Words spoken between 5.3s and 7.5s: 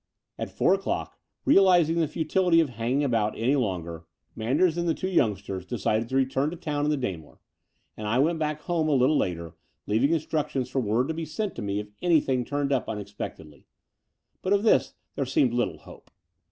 Door of the Unreal decided to return to town in the Daimler;